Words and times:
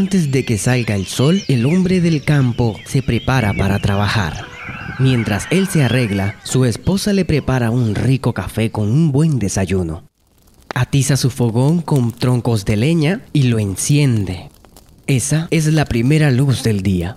Antes 0.00 0.30
de 0.32 0.46
que 0.46 0.56
salga 0.56 0.94
el 0.96 1.04
sol, 1.04 1.42
el 1.46 1.66
hombre 1.66 2.00
del 2.00 2.24
campo 2.24 2.74
se 2.86 3.02
prepara 3.02 3.52
para 3.52 3.78
trabajar. 3.80 4.46
Mientras 4.98 5.46
él 5.50 5.68
se 5.68 5.84
arregla, 5.84 6.36
su 6.42 6.64
esposa 6.64 7.12
le 7.12 7.26
prepara 7.26 7.70
un 7.70 7.94
rico 7.94 8.32
café 8.32 8.70
con 8.70 8.90
un 8.90 9.12
buen 9.12 9.38
desayuno. 9.38 10.04
Atiza 10.74 11.18
su 11.18 11.28
fogón 11.28 11.82
con 11.82 12.12
troncos 12.12 12.64
de 12.64 12.78
leña 12.78 13.20
y 13.34 13.42
lo 13.42 13.58
enciende. 13.58 14.48
Esa 15.06 15.48
es 15.50 15.66
la 15.66 15.84
primera 15.84 16.30
luz 16.30 16.62
del 16.62 16.80
día. 16.80 17.14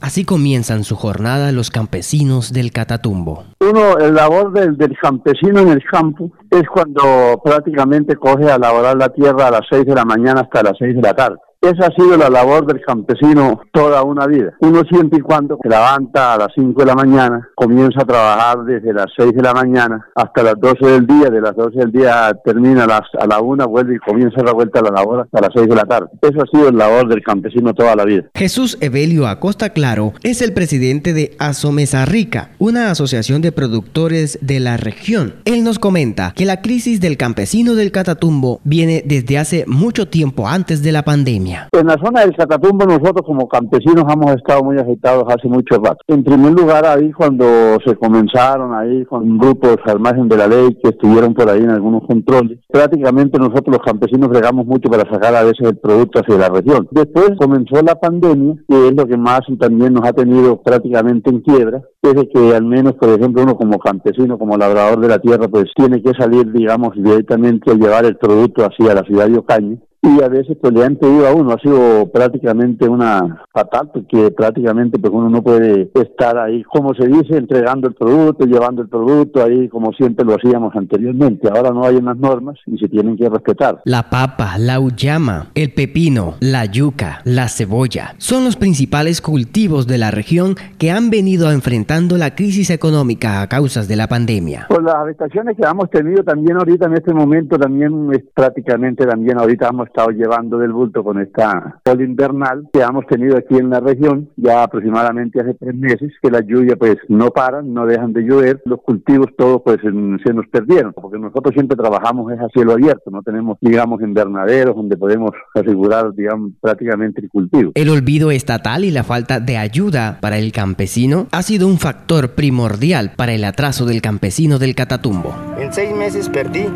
Así 0.00 0.24
comienzan 0.24 0.84
su 0.84 0.94
jornada 0.94 1.50
los 1.50 1.70
campesinos 1.70 2.52
del 2.52 2.70
Catatumbo. 2.70 3.44
Uno, 3.60 3.98
el 3.98 4.14
labor 4.14 4.52
del, 4.52 4.76
campesino 5.00 5.60
en 5.60 5.68
el 5.68 5.82
campo 5.84 6.30
es 6.50 6.62
cuando 6.72 7.40
prácticamente 7.42 8.14
coge 8.16 8.50
a 8.50 8.58
laborar 8.58 8.96
la 8.96 9.08
tierra 9.08 9.48
a 9.48 9.50
las 9.50 9.62
6 9.68 9.86
de 9.86 9.94
la 9.94 10.04
mañana 10.04 10.42
hasta 10.42 10.62
las 10.62 10.78
6 10.78 10.96
de 10.96 11.02
la 11.02 11.14
tarde. 11.14 11.38
Esa 11.60 11.86
ha 11.86 11.94
sido 11.96 12.16
la 12.16 12.30
labor 12.30 12.66
del 12.66 12.80
campesino 12.82 13.60
toda 13.72 14.04
una 14.04 14.28
vida. 14.28 14.54
Uno 14.60 14.82
siempre 14.88 15.18
y 15.18 15.22
cuando 15.22 15.58
se 15.60 15.68
levanta 15.68 16.34
a 16.34 16.38
las 16.38 16.48
5 16.54 16.80
de 16.80 16.86
la 16.86 16.94
mañana, 16.94 17.48
comienza 17.56 18.02
a 18.02 18.06
trabajar 18.06 18.64
desde 18.64 18.92
las 18.92 19.06
6 19.16 19.32
de 19.34 19.42
la 19.42 19.52
mañana 19.52 20.06
hasta 20.14 20.44
las 20.44 20.54
12 20.60 20.86
del 20.86 21.06
día, 21.08 21.30
de 21.30 21.40
las 21.40 21.56
12 21.56 21.76
del 21.76 21.90
día 21.90 22.32
termina 22.44 22.84
a, 22.84 22.86
las, 22.86 23.00
a 23.18 23.26
la 23.26 23.40
1, 23.40 23.66
vuelve 23.66 23.96
y 23.96 23.98
comienza 23.98 24.40
la 24.44 24.52
vuelta 24.52 24.78
a 24.78 24.82
la 24.84 24.90
labor 24.90 25.22
hasta 25.22 25.40
las 25.40 25.50
6 25.52 25.68
de 25.68 25.74
la 25.74 25.84
tarde. 25.84 26.06
Eso 26.22 26.40
ha 26.40 26.46
sido 26.46 26.70
la 26.70 26.86
labor 26.86 27.08
del 27.08 27.24
campesino 27.24 27.74
toda 27.74 27.96
la 27.96 28.04
vida. 28.04 28.22
Jesús 28.36 28.78
Evelio 28.80 29.26
Acosta 29.26 29.70
Claro 29.70 30.12
es 30.22 30.42
el 30.42 30.52
presidente 30.52 31.12
de 31.12 31.34
Asomesa 31.40 32.04
Rica, 32.04 32.50
una 32.58 32.92
asociación 32.92 33.42
de 33.42 33.50
productores 33.50 34.38
de 34.42 34.60
la 34.60 34.76
región. 34.76 35.34
Él 35.44 35.64
nos 35.64 35.80
comenta 35.80 36.34
que 36.36 36.44
la 36.44 36.62
crisis 36.62 37.00
del 37.00 37.16
campesino 37.16 37.74
del 37.74 37.90
Catatumbo 37.90 38.60
viene 38.62 39.02
desde 39.04 39.38
hace 39.38 39.64
mucho 39.66 40.06
tiempo 40.06 40.46
antes 40.46 40.84
de 40.84 40.92
la 40.92 41.02
pandemia. 41.02 41.47
En 41.72 41.86
la 41.86 41.96
zona 42.02 42.20
del 42.20 42.36
Catatumbo 42.36 42.84
nosotros 42.84 43.22
como 43.24 43.48
campesinos 43.48 44.04
hemos 44.12 44.32
estado 44.32 44.62
muy 44.64 44.78
agitados 44.78 45.24
hace 45.28 45.48
mucho 45.48 45.76
rato. 45.76 45.98
En 46.08 46.24
primer 46.24 46.52
lugar 46.52 46.84
ahí 46.86 47.12
cuando 47.12 47.44
se 47.84 47.94
comenzaron 47.96 48.74
ahí 48.74 49.04
con 49.04 49.38
grupos 49.38 49.76
al 49.84 50.00
margen 50.00 50.28
de 50.28 50.36
la 50.36 50.46
ley 50.46 50.78
que 50.82 50.90
estuvieron 50.90 51.34
por 51.34 51.48
ahí 51.48 51.60
en 51.60 51.70
algunos 51.70 52.02
controles, 52.06 52.58
prácticamente 52.68 53.38
nosotros 53.38 53.76
los 53.76 53.84
campesinos 53.84 54.30
regamos 54.30 54.66
mucho 54.66 54.90
para 54.90 55.08
sacar 55.10 55.34
a 55.34 55.42
veces 55.42 55.68
el 55.68 55.76
producto 55.78 56.20
hacia 56.20 56.36
la 56.36 56.48
región. 56.48 56.88
Después 56.90 57.32
comenzó 57.38 57.82
la 57.82 57.94
pandemia, 57.94 58.56
que 58.68 58.88
es 58.88 58.94
lo 58.94 59.06
que 59.06 59.16
más 59.16 59.40
también 59.58 59.94
nos 59.94 60.06
ha 60.06 60.12
tenido 60.12 60.62
prácticamente 60.62 61.30
en 61.30 61.40
quiebra, 61.40 61.82
es 62.02 62.28
que 62.32 62.54
al 62.54 62.64
menos, 62.64 62.94
por 62.94 63.10
ejemplo, 63.10 63.42
uno 63.42 63.56
como 63.56 63.78
campesino, 63.78 64.38
como 64.38 64.56
labrador 64.56 65.00
de 65.00 65.08
la 65.08 65.18
tierra, 65.18 65.48
pues 65.48 65.66
tiene 65.74 66.02
que 66.02 66.12
salir, 66.18 66.50
digamos, 66.52 66.94
directamente 66.94 67.70
a 67.70 67.74
llevar 67.74 68.04
el 68.04 68.16
producto 68.16 68.64
hacia 68.64 68.94
la 68.94 69.02
ciudad 69.02 69.28
de 69.28 69.38
Ocaña 69.38 69.76
y 70.02 70.22
a 70.22 70.28
veces 70.28 70.56
pues 70.60 70.72
le 70.72 70.84
han 70.84 70.96
pedido 70.96 71.26
a 71.26 71.34
uno, 71.34 71.52
ha 71.52 71.58
sido 71.58 72.10
prácticamente 72.12 72.88
una 72.88 73.44
fatal 73.52 73.90
porque 73.92 74.30
prácticamente 74.30 74.98
pues 74.98 75.12
uno 75.12 75.28
no 75.28 75.42
puede 75.42 75.90
estar 75.94 76.38
ahí, 76.38 76.62
como 76.64 76.94
se 76.94 77.06
dice, 77.06 77.36
entregando 77.36 77.88
el 77.88 77.94
producto, 77.94 78.46
llevando 78.46 78.82
el 78.82 78.88
producto 78.88 79.42
ahí 79.42 79.68
como 79.68 79.92
siempre 79.92 80.24
lo 80.24 80.34
hacíamos 80.34 80.74
anteriormente. 80.76 81.48
Ahora 81.48 81.70
no 81.70 81.84
hay 81.84 81.96
unas 81.96 82.16
normas 82.16 82.58
y 82.66 82.78
se 82.78 82.88
tienen 82.88 83.16
que 83.16 83.28
respetar. 83.28 83.80
La 83.84 84.08
papa, 84.10 84.56
la 84.58 84.80
uyama, 84.80 85.48
el 85.54 85.72
pepino, 85.72 86.34
la 86.40 86.64
yuca, 86.64 87.20
la 87.24 87.48
cebolla 87.48 88.14
son 88.18 88.44
los 88.44 88.56
principales 88.56 89.20
cultivos 89.20 89.86
de 89.86 89.98
la 89.98 90.10
región 90.10 90.54
que 90.78 90.90
han 90.90 91.10
venido 91.10 91.50
enfrentando 91.50 92.16
la 92.16 92.34
crisis 92.34 92.70
económica 92.70 93.42
a 93.42 93.48
causas 93.48 93.88
de 93.88 93.96
la 93.96 94.06
pandemia. 94.06 94.66
Pues 94.68 94.82
las 94.82 94.94
afectaciones 94.94 95.56
que 95.56 95.66
hemos 95.68 95.90
tenido 95.90 96.22
también 96.22 96.56
ahorita 96.56 96.86
en 96.86 96.94
este 96.94 97.12
momento 97.12 97.58
también 97.58 98.10
es 98.12 98.22
prácticamente 98.34 99.06
también 99.06 99.38
ahorita 99.38 99.68
hemos 99.68 99.87
estado 99.88 100.10
llevando 100.10 100.58
del 100.58 100.72
bulto 100.72 101.02
con 101.02 101.20
esta 101.20 101.80
ola 101.84 102.02
invernal 102.02 102.68
que 102.72 102.80
hemos 102.80 103.06
tenido 103.06 103.36
aquí 103.36 103.56
en 103.56 103.70
la 103.70 103.80
región 103.80 104.28
ya 104.36 104.62
aproximadamente 104.62 105.40
hace 105.40 105.54
tres 105.54 105.74
meses, 105.74 106.12
que 106.22 106.30
las 106.30 106.46
lluvias 106.46 106.76
pues 106.78 106.96
no 107.08 107.30
paran, 107.30 107.72
no 107.72 107.86
dejan 107.86 108.12
de 108.12 108.22
llover, 108.22 108.62
los 108.64 108.80
cultivos 108.82 109.28
todos 109.36 109.62
pues 109.64 109.78
se 109.80 110.32
nos 110.32 110.46
perdieron, 110.48 110.92
porque 110.92 111.18
nosotros 111.18 111.52
siempre 111.54 111.76
trabajamos 111.76 112.32
es 112.32 112.40
a 112.40 112.48
cielo 112.48 112.72
abierto, 112.72 113.10
no 113.10 113.22
tenemos 113.22 113.58
digamos 113.60 114.00
invernaderos 114.00 114.76
donde 114.76 114.96
podemos 114.96 115.30
asegurar 115.54 116.12
digamos 116.14 116.52
prácticamente 116.60 117.20
el 117.20 117.28
cultivo. 117.28 117.72
El 117.74 117.88
olvido 117.88 118.30
estatal 118.30 118.84
y 118.84 118.90
la 118.90 119.04
falta 119.04 119.40
de 119.40 119.56
ayuda 119.56 120.18
para 120.20 120.38
el 120.38 120.52
campesino 120.52 121.26
ha 121.32 121.42
sido 121.42 121.66
un 121.66 121.78
factor 121.78 122.34
primordial 122.34 123.12
para 123.16 123.32
el 123.32 123.44
atraso 123.44 123.86
del 123.86 124.02
campesino 124.02 124.58
del 124.58 124.74
Catatumbo. 124.74 125.34
En 125.58 125.72
seis 125.72 125.94
meses 125.94 126.28
perdí 126.28 126.66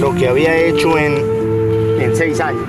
lo 0.00 0.14
que 0.14 0.28
había 0.28 0.56
hecho 0.56 0.98
en 0.98 1.43
en 2.04 2.16
seis 2.16 2.40
años. 2.40 2.68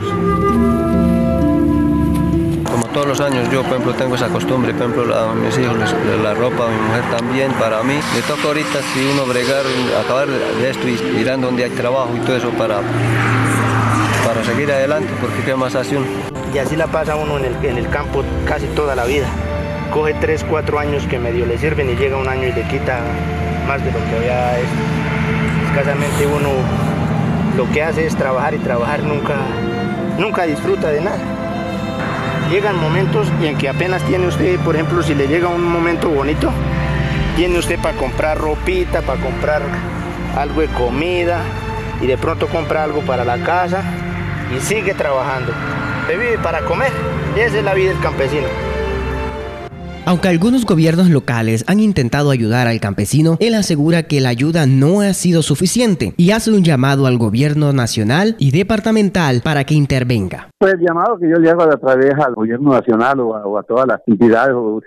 Como 2.64 2.86
todos 2.88 3.08
los 3.08 3.22
años 3.22 3.50
yo, 3.52 3.62
por 3.64 3.74
ejemplo, 3.74 3.94
tengo 3.94 4.16
esa 4.16 4.30
costumbre, 4.30 4.74
por 4.74 4.90
ejemplo, 4.90 5.16
a 5.16 5.34
mis 5.34 5.58
hijos, 5.58 5.78
la 6.24 6.34
ropa, 6.34 6.66
a 6.66 6.70
mi 6.70 6.80
mujer 6.80 7.04
también, 7.18 7.52
para 7.54 7.84
mí. 7.84 8.00
Me 8.14 8.22
toca 8.22 8.48
ahorita 8.48 8.80
si 8.94 9.06
uno 9.14 9.26
bregar, 9.26 9.66
acabar 10.04 10.28
de 10.28 10.70
esto 10.70 10.88
y 10.88 10.98
mirando 11.18 11.48
donde 11.48 11.66
hay 11.66 11.70
trabajo 11.72 12.10
y 12.16 12.20
todo 12.20 12.38
eso 12.38 12.50
para, 12.52 12.80
para 14.26 14.44
seguir 14.44 14.72
adelante, 14.72 15.10
porque 15.20 15.42
qué 15.46 15.56
más 15.56 15.76
hace 15.76 15.98
uno. 15.98 16.08
Y 16.54 16.58
así 16.58 16.76
la 16.76 16.88
pasa 16.88 17.16
uno 17.16 17.38
en 17.38 17.46
el, 17.46 17.66
en 17.66 17.78
el 17.78 17.90
campo 17.90 18.24
casi 18.46 18.66
toda 18.68 18.96
la 18.96 19.06
vida. 19.06 19.28
Coge 19.92 20.14
tres, 20.16 20.46
cuatro 20.50 20.80
años 20.80 21.04
que 21.08 21.20
medio 21.20 21.46
le 21.46 21.58
sirven 21.58 21.90
y 21.90 21.96
llega 21.96 22.18
un 22.18 22.28
año 22.28 22.48
y 22.48 22.54
le 22.54 22.64
quita 22.64 23.00
más 23.68 23.84
de 23.84 23.92
lo 23.92 24.00
que 24.00 24.16
había 24.16 24.60
esto. 24.60 24.76
Escasamente 25.70 26.26
uno 26.26 26.50
lo 27.56 27.70
que 27.72 27.82
hace 27.82 28.06
es 28.06 28.16
trabajar 28.16 28.54
y 28.54 28.58
trabajar, 28.58 29.04
nunca, 29.04 29.36
nunca 30.18 30.44
disfruta 30.44 30.90
de 30.90 31.02
nada. 31.02 31.20
Llegan 32.52 32.80
momentos 32.80 33.28
en 33.42 33.58
que 33.58 33.70
apenas 33.70 34.04
tiene 34.04 34.28
usted, 34.28 34.60
por 34.60 34.76
ejemplo, 34.76 35.02
si 35.02 35.16
le 35.16 35.28
llega 35.28 35.48
un 35.48 35.64
momento 35.64 36.10
bonito, 36.10 36.52
tiene 37.36 37.58
usted 37.58 37.80
para 37.80 37.98
comprar 37.98 38.38
ropita, 38.38 39.02
para 39.02 39.20
comprar 39.20 39.62
algo 40.38 40.62
de 40.62 40.68
comida 40.68 41.42
y 42.02 42.08
de 42.08 42.18
pronto 42.18 42.48
compra 42.48 42.84
algo 42.84 43.02
para 43.02 43.24
la 43.26 43.38
casa 43.40 43.84
y 44.56 44.60
sigue 44.60 44.94
trabajando. 44.94 45.54
Se 46.08 46.18
vive 46.18 46.38
para 46.38 46.62
comer, 46.62 46.92
esa 47.36 47.58
es 47.58 47.64
la 47.64 47.74
vida 47.74 47.92
del 47.92 48.00
campesino. 48.00 48.48
Aunque 50.08 50.28
algunos 50.28 50.68
gobiernos 50.68 51.10
locales 51.10 51.66
han 51.68 51.80
intentado 51.80 52.30
ayudar 52.30 52.68
al 52.68 52.80
campesino, 52.80 53.38
él 53.40 53.56
asegura 53.56 54.04
que 54.04 54.22
la 54.22 54.30
ayuda 54.30 54.68
no 54.68 55.02
ha 55.02 55.14
sido 55.14 55.42
suficiente 55.42 56.14
y 56.16 56.30
hace 56.30 56.52
un 56.52 56.64
llamado 56.64 57.08
al 57.08 57.18
gobierno 57.18 57.74
nacional 57.74 58.36
y 58.38 58.52
departamental 58.52 59.42
para 59.44 59.64
que 59.64 59.74
intervenga. 59.74 60.50
Pues 60.60 60.76
el 60.76 60.82
llamado 60.82 61.18
que 61.18 61.28
yo 61.28 61.38
le 61.38 61.50
hago 61.50 61.64
a 61.64 61.78
través 61.78 62.14
al 62.20 62.36
gobierno 62.36 62.74
nacional 62.74 63.20
o 63.20 63.58
a, 63.58 63.64
todas 63.64 63.88
las 63.88 64.00
entidades 64.06 64.54
o 64.54 64.80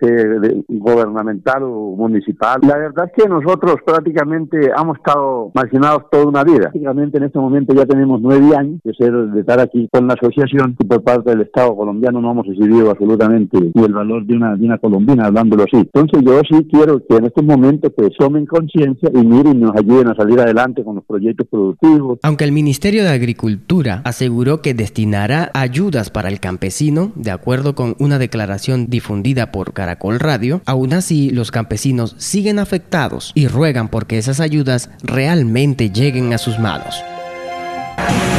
gubernamental 0.69 1.65
o 1.65 1.97
municipal, 1.97 2.61
la 2.63 2.79
verdad 2.79 3.07
es 3.07 3.13
que 3.21 3.29
nosotros 3.29 3.75
prácticamente 3.85 4.71
hemos 4.71 4.99
estado 4.99 5.51
marginados 5.53 6.05
toda 6.13 6.27
una 6.27 6.45
vida. 6.45 6.71
Prácticamente 6.71 7.19
en 7.19 7.25
este 7.25 7.41
momento 7.41 7.75
ya 7.75 7.87
tenemos 7.87 8.21
nueve 8.21 8.57
años 8.57 8.81
de, 8.85 8.95
ser, 8.95 9.13
de 9.13 9.41
estar 9.41 9.59
aquí 9.59 9.89
con 9.93 10.07
la 10.07 10.15
asociación 10.15 10.77
y 10.79 10.87
por 10.87 11.03
parte 11.03 11.31
del 11.31 11.41
Estado 11.41 11.77
colombiano 11.77 12.21
no 12.21 12.31
hemos 12.31 12.47
recibido 12.47 12.91
absolutamente 12.93 13.59
ni 13.75 13.83
el 13.83 13.93
valor 13.93 14.25
de 14.25 14.37
una, 14.37 14.55
de 14.55 14.65
una 14.65 14.79
hablándolo 15.21 15.65
así. 15.65 15.77
Entonces 15.77 16.23
yo 16.25 16.41
sí 16.49 16.67
quiero 16.71 17.01
que 17.07 17.17
en 17.17 17.27
estos 17.27 17.45
momentos 17.45 17.93
pues 17.97 18.11
tomen 18.19 18.47
conciencia 18.47 19.11
y 19.13 19.19
miren 19.19 19.57
y 19.57 19.61
nos 19.61 19.77
ayuden 19.77 20.09
a 20.09 20.15
salir 20.15 20.41
adelante 20.41 20.85
con 20.85 20.97
los 20.97 21.05
proyectos 21.05 21.47
productivos. 21.51 22.19
Aunque 22.23 22.45
el 22.45 22.53
Ministerio 22.53 23.03
de 23.03 23.11
Agricultura 23.11 24.03
aseguró 24.05 24.61
que 24.63 24.75
destinará 24.75 25.51
ayudas 25.55 26.11
para 26.11 26.29
el 26.29 26.41
campesino, 26.41 27.13
de 27.15 27.31
acuerdo 27.31 27.75
con 27.75 27.97
una 27.99 28.19
declaración 28.19 28.87
difundida 28.89 29.51
por 29.53 29.73
Caracol 29.73 30.21
Radio, 30.21 30.61
aún 30.67 30.93
así 30.93 31.31
los 31.31 31.51
campesinos 31.51 32.15
siguen 32.19 32.59
afectados 32.59 33.33
y 33.35 33.49
ruegan 33.49 33.89
porque 33.89 34.19
esas 34.19 34.41
ayudas 34.41 34.91
realmente 35.03 35.91
lleguen 35.91 36.33
a 36.33 36.39
sus 36.39 36.59
manos. 36.59 37.03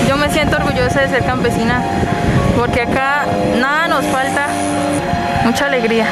Yo 0.08 0.18
me 0.18 0.30
siento 0.30 0.58
orgullosa 0.58 1.02
de 1.02 1.10
ser 1.10 1.24
campesina 1.24 1.84
porque 2.58 2.82
acá 2.82 3.26
nada 3.60 3.88
nos 3.88 4.06
falta, 4.06 4.48
mucha 5.46 5.68
alegría. 5.68 6.08